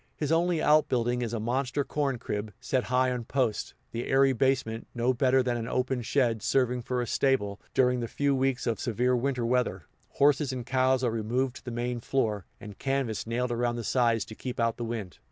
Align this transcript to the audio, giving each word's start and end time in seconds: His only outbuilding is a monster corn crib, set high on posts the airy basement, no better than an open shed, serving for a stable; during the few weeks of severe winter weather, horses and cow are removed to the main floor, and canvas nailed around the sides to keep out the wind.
His 0.15 0.31
only 0.31 0.63
outbuilding 0.63 1.21
is 1.21 1.31
a 1.31 1.39
monster 1.39 1.83
corn 1.83 2.17
crib, 2.17 2.51
set 2.59 2.85
high 2.85 3.11
on 3.11 3.23
posts 3.25 3.75
the 3.91 4.07
airy 4.07 4.33
basement, 4.33 4.87
no 4.95 5.13
better 5.13 5.43
than 5.43 5.57
an 5.57 5.67
open 5.67 6.01
shed, 6.01 6.41
serving 6.41 6.81
for 6.81 7.03
a 7.03 7.05
stable; 7.05 7.61
during 7.75 7.99
the 7.99 8.07
few 8.07 8.33
weeks 8.33 8.65
of 8.65 8.79
severe 8.79 9.15
winter 9.15 9.45
weather, 9.45 9.85
horses 10.13 10.51
and 10.51 10.65
cow 10.65 10.97
are 11.03 11.11
removed 11.11 11.57
to 11.57 11.63
the 11.65 11.69
main 11.69 11.99
floor, 11.99 12.47
and 12.59 12.79
canvas 12.79 13.27
nailed 13.27 13.51
around 13.51 13.75
the 13.75 13.83
sides 13.83 14.25
to 14.25 14.33
keep 14.33 14.59
out 14.59 14.77
the 14.77 14.83
wind. 14.85 15.19